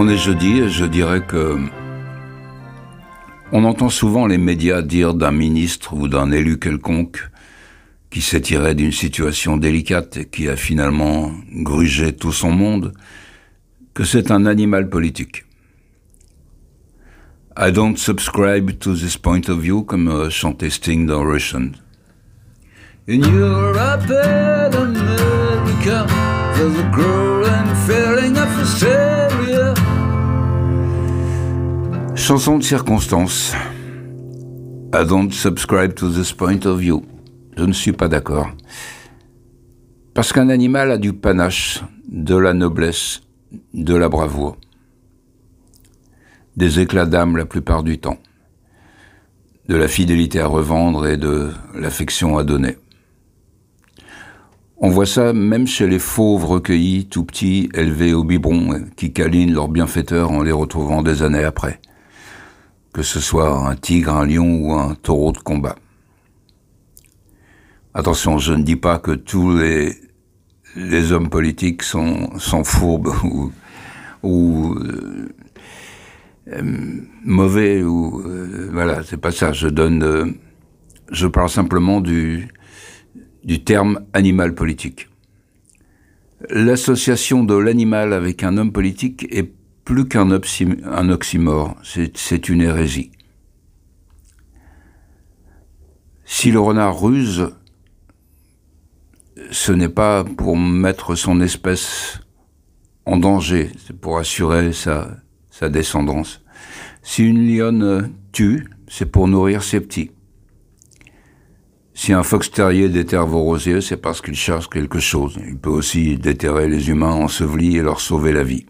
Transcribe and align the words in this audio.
On 0.00 0.06
est 0.06 0.16
jeudi 0.16 0.60
et 0.60 0.68
je 0.68 0.84
dirais 0.84 1.22
que 1.26 1.58
on 3.50 3.64
entend 3.64 3.88
souvent 3.88 4.28
les 4.28 4.38
médias 4.38 4.80
dire 4.80 5.12
d'un 5.12 5.32
ministre 5.32 5.92
ou 5.92 6.06
d'un 6.06 6.30
élu 6.30 6.60
quelconque 6.60 7.28
qui 8.08 8.20
s'est 8.20 8.42
tiré 8.42 8.76
d'une 8.76 8.92
situation 8.92 9.56
délicate 9.56 10.18
et 10.18 10.24
qui 10.26 10.48
a 10.48 10.54
finalement 10.54 11.32
grugé 11.52 12.12
tout 12.14 12.30
son 12.30 12.52
monde, 12.52 12.92
que 13.92 14.04
c'est 14.04 14.30
un 14.30 14.46
animal 14.46 14.88
politique. 14.88 15.46
I 17.58 17.72
don't 17.72 17.96
subscribe 17.96 18.78
to 18.78 18.94
this 18.94 19.16
point 19.16 19.48
of 19.48 19.58
view, 19.58 19.82
comme 19.82 20.06
euh, 20.06 20.30
chantait 20.30 20.70
Sting 20.70 21.06
dans 21.06 21.24
Russian. 21.24 21.72
In 23.08 23.22
Europe 23.22 24.08
and 24.08 24.76
America, 24.76 26.06
growing 26.92 27.74
feeling 27.84 28.38
of 28.38 28.48
hysteria. 28.62 29.27
Chanson 32.28 32.58
de 32.58 32.62
circonstance. 32.62 33.54
I 34.92 35.02
don't 35.02 35.32
subscribe 35.32 35.94
to 35.94 36.10
this 36.10 36.30
point 36.30 36.66
of 36.66 36.78
view. 36.78 37.02
Je 37.56 37.64
ne 37.64 37.72
suis 37.72 37.94
pas 37.94 38.06
d'accord. 38.06 38.50
Parce 40.12 40.34
qu'un 40.34 40.50
animal 40.50 40.90
a 40.90 40.98
du 40.98 41.14
panache, 41.14 41.82
de 42.06 42.36
la 42.36 42.52
noblesse, 42.52 43.22
de 43.72 43.94
la 43.94 44.10
bravoure. 44.10 44.58
Des 46.54 46.80
éclats 46.80 47.06
d'âme 47.06 47.38
la 47.38 47.46
plupart 47.46 47.82
du 47.82 47.98
temps. 47.98 48.18
De 49.66 49.76
la 49.76 49.88
fidélité 49.88 50.38
à 50.38 50.48
revendre 50.48 51.06
et 51.06 51.16
de 51.16 51.48
l'affection 51.74 52.36
à 52.36 52.44
donner. 52.44 52.76
On 54.76 54.90
voit 54.90 55.06
ça 55.06 55.32
même 55.32 55.66
chez 55.66 55.86
les 55.86 55.98
fauves 55.98 56.44
recueillis, 56.44 57.06
tout 57.06 57.24
petits, 57.24 57.70
élevés 57.72 58.12
au 58.12 58.22
biberon, 58.22 58.84
qui 58.96 59.14
câlinent 59.14 59.54
leurs 59.54 59.68
bienfaiteurs 59.68 60.30
en 60.30 60.42
les 60.42 60.52
retrouvant 60.52 61.02
des 61.02 61.22
années 61.22 61.44
après. 61.44 61.80
Que 62.98 63.04
ce 63.04 63.20
soit 63.20 63.56
un 63.56 63.76
tigre, 63.76 64.12
un 64.12 64.26
lion 64.26 64.56
ou 64.56 64.72
un 64.72 64.96
taureau 64.96 65.30
de 65.30 65.38
combat. 65.38 65.76
Attention, 67.94 68.38
je 68.38 68.54
ne 68.54 68.64
dis 68.64 68.74
pas 68.74 68.98
que 68.98 69.12
tous 69.12 69.56
les, 69.56 71.12
hommes 71.12 71.28
politiques 71.30 71.84
sont, 71.84 72.28
fourbes 72.64 73.14
ou, 74.24 74.74
euh, 74.74 75.28
euh, 76.48 77.00
mauvais 77.24 77.84
ou 77.84 78.20
euh, 78.26 78.68
voilà, 78.72 79.04
c'est 79.04 79.16
pas 79.16 79.30
ça. 79.30 79.52
Je 79.52 79.68
donne, 79.68 80.34
je 81.12 81.28
parle 81.28 81.50
simplement 81.50 82.00
du 82.00 82.50
terme 83.64 84.00
animal 84.12 84.56
politique. 84.56 85.08
L'association 86.50 87.44
de 87.44 87.54
l'animal 87.54 88.12
avec 88.12 88.42
un 88.42 88.56
homme 88.56 88.72
politique 88.72 89.28
est 89.30 89.52
plus 89.88 90.06
qu'un 90.06 90.30
oxymore, 90.30 91.76
c'est 91.82 92.48
une 92.50 92.60
hérésie. 92.60 93.10
Si 96.26 96.50
le 96.50 96.60
renard 96.60 97.00
ruse, 97.00 97.48
ce 99.50 99.72
n'est 99.72 99.88
pas 99.88 100.24
pour 100.24 100.58
mettre 100.58 101.14
son 101.14 101.40
espèce 101.40 102.20
en 103.06 103.16
danger, 103.16 103.70
c'est 103.86 103.98
pour 103.98 104.18
assurer 104.18 104.74
sa, 104.74 105.22
descendance. 105.70 106.42
Si 107.02 107.24
une 107.24 107.48
lionne 107.48 108.12
tue, 108.32 108.68
c'est 108.88 109.10
pour 109.10 109.26
nourrir 109.26 109.62
ses 109.62 109.80
petits. 109.80 110.10
Si 111.94 112.12
un 112.12 112.22
fox 112.22 112.50
terrier 112.50 112.90
déterre 112.90 113.26
vos 113.26 113.42
rosiers, 113.42 113.80
c'est 113.80 113.96
parce 113.96 114.20
qu'il 114.20 114.36
cherche 114.36 114.68
quelque 114.68 115.00
chose. 115.00 115.38
Il 115.48 115.56
peut 115.56 115.70
aussi 115.70 116.18
déterrer 116.18 116.68
les 116.68 116.90
humains 116.90 117.14
ensevelis 117.14 117.78
et 117.78 117.82
leur 117.82 118.02
sauver 118.02 118.32
la 118.32 118.44
vie. 118.44 118.66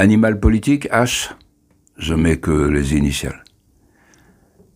Animal 0.00 0.40
politique, 0.40 0.88
H, 0.88 1.32
je 1.98 2.14
mets 2.14 2.38
que 2.38 2.50
les 2.50 2.94
initiales 2.94 3.44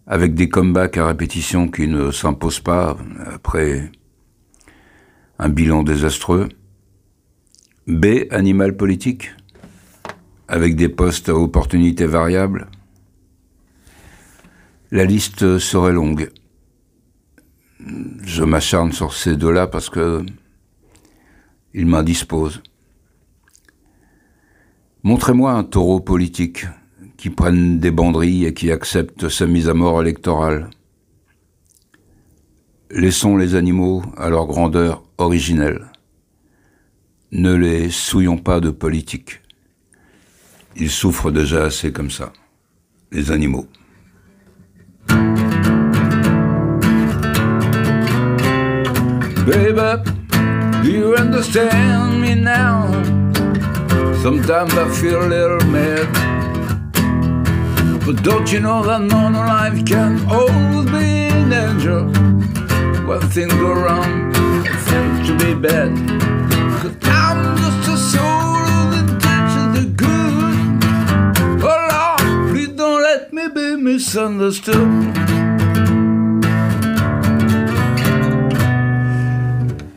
avec 0.06 0.34
des 0.34 0.50
comebacks 0.50 0.98
à 0.98 1.06
répétition 1.06 1.66
qui 1.68 1.88
ne 1.88 2.10
s'imposent 2.10 2.60
pas 2.60 2.98
après 3.24 3.90
un 5.38 5.48
bilan 5.48 5.82
désastreux. 5.82 6.50
B, 7.86 8.26
animal 8.28 8.76
politique, 8.76 9.30
avec 10.46 10.76
des 10.76 10.90
postes 10.90 11.30
à 11.30 11.34
opportunités 11.34 12.04
variables. 12.04 12.66
La 14.90 15.06
liste 15.06 15.56
serait 15.56 15.94
longue. 15.94 16.30
Je 17.80 18.44
m'acharne 18.44 18.92
sur 18.92 19.14
ces 19.14 19.36
deux-là 19.36 19.68
parce 19.68 19.88
que 19.88 20.22
ils 21.72 21.86
m'indisposent. 21.86 22.62
Montrez-moi 25.04 25.52
un 25.52 25.64
taureau 25.64 26.00
politique 26.00 26.66
qui 27.18 27.28
prennent 27.28 27.78
des 27.78 27.90
banderilles 27.90 28.46
et 28.46 28.54
qui 28.54 28.72
acceptent 28.72 29.28
sa 29.28 29.46
mise 29.46 29.68
à 29.68 29.74
mort 29.74 30.00
électorale. 30.00 30.70
Laissons 32.90 33.36
les 33.36 33.54
animaux 33.54 34.02
à 34.16 34.30
leur 34.30 34.46
grandeur 34.46 35.02
originelle. 35.18 35.92
Ne 37.32 37.54
les 37.54 37.90
souillons 37.90 38.38
pas 38.38 38.60
de 38.60 38.70
politique. 38.70 39.42
Ils 40.74 40.90
souffrent 40.90 41.30
déjà 41.30 41.64
assez 41.64 41.92
comme 41.92 42.10
ça, 42.10 42.32
les 43.12 43.30
animaux. 43.30 43.68
You 50.82 51.14
understand 51.16 52.20
me 52.20 52.34
now? 52.34 53.23
Sometimes 54.24 54.72
I 54.72 54.88
feel 54.88 55.22
a 55.22 55.28
little 55.28 55.66
mad. 55.68 56.08
But 58.06 58.22
don't 58.22 58.50
you 58.50 58.58
know 58.58 58.82
that 58.82 59.02
normal 59.02 59.44
life 59.44 59.84
can 59.84 60.12
always 60.30 60.90
be 60.90 61.26
in 61.28 61.50
danger? 61.50 62.00
When 63.06 63.20
things 63.20 63.52
go 63.52 63.74
wrong, 63.74 64.32
it 64.64 64.80
seems 64.88 65.28
to 65.28 65.34
be 65.36 65.52
bad. 65.52 65.90
Cause 66.80 66.96
I'm 67.04 67.54
just 67.58 67.88
a 67.92 67.96
soul 67.98 68.64
with 68.88 69.10
intentions 69.12 69.74
are 69.80 69.92
good. 69.92 70.82
Oh 71.62 71.88
Lord, 71.92 72.50
please 72.50 72.72
don't 72.80 73.02
let 73.02 73.30
me 73.30 73.48
be 73.48 73.76
misunderstood. 73.76 74.88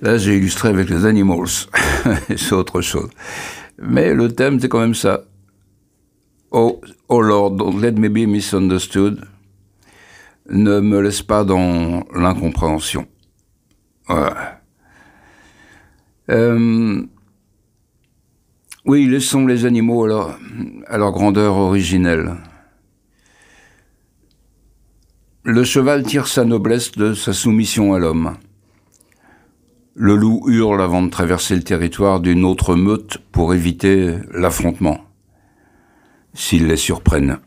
Là, 0.02 0.18
j'ai 0.18 0.36
illustré 0.36 0.68
avec 0.68 0.90
les 0.90 1.06
animals. 1.06 1.70
c'est 2.36 2.54
autre 2.54 2.82
chose. 2.82 3.10
Mais 3.80 4.14
le 4.14 4.34
thème, 4.34 4.60
c'est 4.60 4.70
quand 4.70 4.80
même 4.80 4.96
ça. 4.96 5.24
Oh, 6.52 6.82
oh 7.10 7.22
Lord, 7.22 7.58
don't 7.58 7.80
let 7.82 7.92
me 7.94 8.10
be 8.10 8.28
misunderstood. 8.28 9.26
Ne 10.50 10.80
me 10.80 11.02
laisse 11.02 11.22
pas 11.22 11.44
dans 11.44 12.06
l'incompréhension. 12.14 13.08
Euh, 16.30 17.04
oui, 18.86 19.06
laissons 19.06 19.46
les 19.46 19.66
animaux 19.66 20.06
à 20.06 20.98
leur 20.98 21.12
grandeur 21.12 21.58
originelle. 21.58 22.36
Le 25.44 25.64
cheval 25.64 26.04
tire 26.04 26.28
sa 26.28 26.44
noblesse 26.46 26.92
de 26.94 27.14
sa 27.14 27.34
soumission 27.34 27.94
à 27.94 28.00
l'homme. 28.00 28.38
Le 30.00 30.16
loup 30.16 30.44
hurle 30.46 30.80
avant 30.84 31.02
de 31.02 31.10
traverser 31.10 31.56
le 31.56 31.64
territoire 31.64 32.20
d'une 32.20 32.46
autre 32.46 32.76
meute 32.76 33.18
pour 33.32 33.56
éviter 33.56 34.16
l'affrontement 34.32 35.04
s'ils 36.36 36.68
les 36.68 36.78
surprennent. 36.78 37.40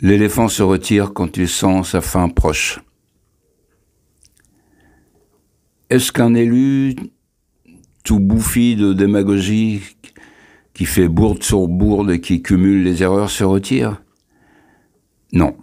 L'éléphant 0.00 0.48
se 0.48 0.62
retire 0.62 1.12
quand 1.12 1.36
il 1.36 1.50
sent 1.50 1.82
sa 1.84 2.00
fin 2.00 2.30
proche. 2.30 2.80
Est-ce 5.90 6.10
qu'un 6.12 6.32
élu 6.32 6.96
tout 8.02 8.18
bouffi 8.18 8.74
de 8.74 8.94
démagogie, 8.94 9.82
qui 10.72 10.86
fait 10.86 11.08
bourde 11.08 11.42
sur 11.42 11.68
bourde 11.68 12.10
et 12.10 12.22
qui 12.22 12.40
cumule 12.40 12.84
les 12.84 13.02
erreurs, 13.02 13.28
se 13.28 13.44
retire? 13.44 14.00
Non. 15.30 15.58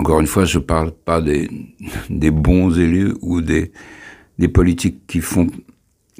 Encore 0.00 0.20
une 0.20 0.26
fois, 0.26 0.46
je 0.46 0.58
ne 0.58 0.64
parle 0.64 0.92
pas 0.92 1.20
des, 1.20 1.50
des, 2.08 2.30
bons 2.30 2.78
élus 2.78 3.12
ou 3.20 3.42
des, 3.42 3.70
des 4.38 4.48
politiques 4.48 5.06
qui, 5.06 5.20
font, 5.20 5.46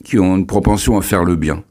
qui 0.04 0.18
ont 0.18 0.36
une 0.36 0.46
propension 0.46 0.98
à 0.98 1.02
faire 1.02 1.24
le 1.24 1.34
bien. 1.34 1.64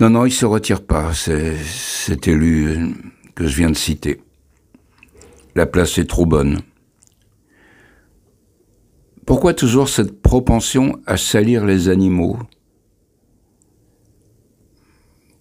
Non, 0.00 0.10
non, 0.10 0.26
il 0.26 0.30
se 0.30 0.44
retire 0.44 0.84
pas, 0.84 1.14
cet 1.14 2.28
élu 2.28 2.94
que 3.34 3.46
je 3.46 3.56
viens 3.56 3.70
de 3.70 3.76
citer. 3.76 4.20
La 5.54 5.64
place 5.64 5.96
est 5.96 6.04
trop 6.04 6.26
bonne. 6.26 6.60
Pourquoi 9.24 9.54
toujours 9.54 9.88
cette 9.88 10.20
propension 10.20 11.00
à 11.06 11.16
salir 11.16 11.64
les 11.64 11.88
animaux? 11.88 12.38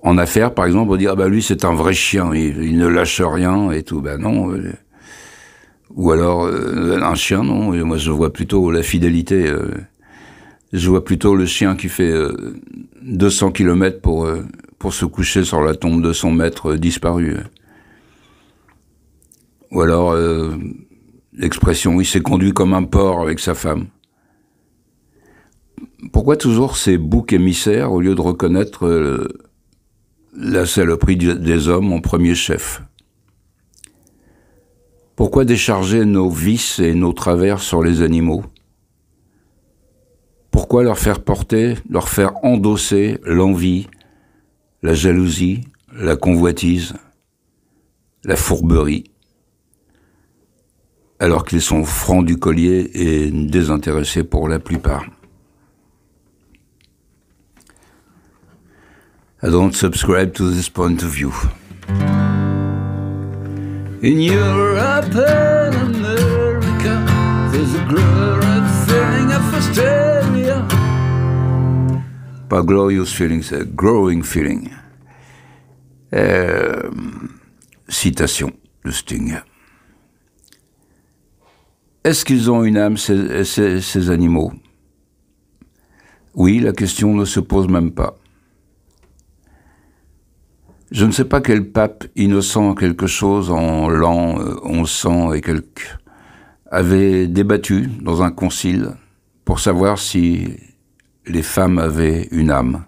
En 0.03 0.17
affaires, 0.17 0.53
par 0.53 0.65
exemple, 0.65 0.91
on 0.91 0.95
dit 0.95 1.07
ah 1.07 1.15
bah 1.15 1.27
lui 1.27 1.43
c'est 1.43 1.63
un 1.63 1.75
vrai 1.75 1.93
chien, 1.93 2.33
il, 2.33 2.77
ne 2.77 2.87
lâche 2.87 3.21
rien 3.21 3.71
et 3.71 3.83
tout. 3.83 4.01
Ben 4.01 4.19
non. 4.19 4.51
Euh, 4.51 4.73
ou 5.91 6.11
alors 6.11 6.45
euh, 6.45 6.99
un 7.01 7.15
chien, 7.15 7.43
non. 7.43 7.71
moi 7.85 7.97
je 7.97 8.09
vois 8.09 8.33
plutôt 8.33 8.71
la 8.71 8.81
fidélité. 8.81 9.47
Euh, 9.47 9.69
Je 10.73 10.89
vois 10.89 11.03
plutôt 11.03 11.35
le 11.35 11.45
chien 11.45 11.75
qui 11.75 11.89
fait 11.89 12.13
200 13.03 13.51
km 13.51 13.99
pour, 14.01 14.27
pour 14.79 14.93
se 14.93 15.05
coucher 15.05 15.43
sur 15.43 15.61
la 15.61 15.75
tombe 15.75 16.01
de 16.01 16.13
son 16.13 16.31
maître 16.31 16.75
disparu. 16.75 17.35
Ou 19.71 19.81
alors 19.81 20.15
l'expression 21.33 21.99
il 21.99 22.05
s'est 22.05 22.21
conduit 22.21 22.53
comme 22.53 22.73
un 22.73 22.83
porc 22.83 23.21
avec 23.21 23.39
sa 23.39 23.53
femme. 23.53 23.87
Pourquoi 26.13 26.37
toujours 26.37 26.77
ces 26.77 26.97
boucs 26.97 27.33
émissaires 27.33 27.91
au 27.91 27.99
lieu 27.99 28.15
de 28.15 28.21
reconnaître 28.21 28.87
la 30.33 30.65
saloperie 30.65 31.17
des 31.17 31.67
hommes 31.67 31.91
en 31.91 31.99
premier 31.99 32.35
chef 32.35 32.81
Pourquoi 35.15 35.45
décharger 35.45 36.05
nos 36.05 36.29
vices 36.29 36.79
et 36.79 36.93
nos 36.93 37.13
travers 37.13 37.59
sur 37.59 37.83
les 37.83 38.01
animaux? 38.01 38.43
Pourquoi 40.49 40.83
leur 40.83 40.97
faire 40.97 41.23
porter, 41.23 41.75
leur 41.89 42.09
faire 42.09 42.33
endosser 42.43 43.19
l'envie, 43.23 43.87
la 44.81 44.93
jalousie, 44.93 45.61
la 45.93 46.15
convoitise, 46.15 46.93
la 48.23 48.35
fourberie 48.35 49.05
alors 51.19 51.45
qu'ils 51.45 51.61
sont 51.61 51.83
francs 51.83 52.25
du 52.25 52.37
collier 52.37 52.89
et 52.95 53.29
désintéressés 53.29 54.23
pour 54.23 54.49
la 54.49 54.57
plupart? 54.57 55.05
I 59.43 59.49
don't 59.49 59.73
subscribe 59.73 60.35
to 60.35 60.51
this 60.51 60.69
point 60.69 61.01
of 61.01 61.09
view. 61.09 61.33
In 64.03 64.21
Europe 64.21 65.15
and 65.15 65.75
America, 65.95 67.05
there's 67.51 67.73
a 67.73 67.83
glorious 67.89 68.85
feeling 68.85 69.31
of 69.31 69.53
hysteria. 69.55 70.67
Pas 72.49 72.61
glorious 72.61 73.11
feeling, 73.11 73.41
c'est 73.41 73.75
growing 73.75 74.21
feeling. 74.21 74.69
Euh, 76.13 76.91
citation 77.87 78.51
de 78.85 78.91
Sting. 78.91 79.39
Est-ce 82.03 82.23
qu'ils 82.23 82.51
ont 82.51 82.63
une 82.63 82.77
âme, 82.77 82.97
ces, 82.97 83.43
ces, 83.43 84.09
animaux? 84.11 84.53
Oui, 86.35 86.59
la 86.59 86.73
question 86.73 87.15
ne 87.15 87.25
se 87.25 87.39
pose 87.39 87.67
même 87.67 87.91
pas. 87.91 88.15
Je 90.91 91.05
ne 91.05 91.11
sais 91.11 91.23
pas 91.23 91.39
quel 91.39 91.71
pape 91.71 92.05
innocent 92.17 92.75
quelque 92.75 93.07
chose 93.07 93.49
en 93.49 93.87
l'an 93.87 94.39
1100 94.65 95.29
euh, 95.29 95.33
et 95.33 95.41
quelques 95.41 95.97
avait 96.69 97.27
débattu 97.27 97.87
dans 98.01 98.23
un 98.23 98.31
concile 98.31 98.91
pour 99.45 99.61
savoir 99.61 99.99
si 99.99 100.49
les 101.25 101.43
femmes 101.43 101.79
avaient 101.79 102.27
une 102.31 102.51
âme. 102.51 102.83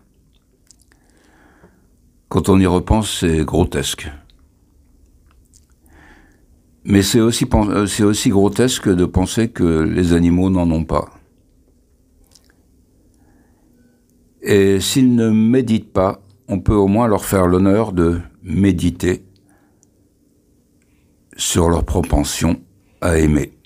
Quand 2.27 2.49
on 2.49 2.59
y 2.59 2.65
repense, 2.65 3.19
c'est 3.21 3.45
grotesque. 3.45 4.11
Mais 6.83 7.03
c'est 7.03 7.21
aussi, 7.21 7.45
euh, 7.53 7.85
c'est 7.85 8.03
aussi 8.03 8.29
grotesque 8.29 8.89
de 8.89 9.05
penser 9.05 9.47
que 9.47 9.81
les 9.81 10.11
animaux 10.11 10.49
n'en 10.49 10.69
ont 10.71 10.83
pas. 10.83 11.09
Et 14.41 14.81
s'ils 14.81 15.15
ne 15.15 15.29
méditent 15.29 15.93
pas, 15.93 16.19
on 16.47 16.59
peut 16.59 16.75
au 16.75 16.87
moins 16.87 17.07
leur 17.07 17.25
faire 17.25 17.47
l'honneur 17.47 17.93
de 17.93 18.19
méditer 18.43 19.25
sur 21.37 21.69
leur 21.69 21.83
propension 21.83 22.61
à 23.01 23.17
aimer. 23.17 23.57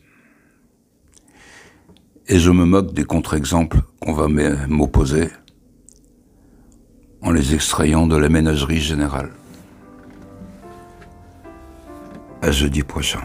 Et 2.28 2.40
je 2.40 2.52
me 2.52 2.66
moque 2.66 2.94
des 2.94 3.06
contre-exemples 3.06 3.80
qu'on 4.02 4.14
va 4.14 4.28
m'opposer 4.68 5.30
en 7.22 7.32
les 7.32 7.54
extrayant 7.54 8.06
de 8.06 8.18
la 8.18 8.30
ménagerie 8.30 8.82
générale. 8.82 9.32
À 12.42 12.52
jeudi 12.52 12.84
prochain. 12.84 13.22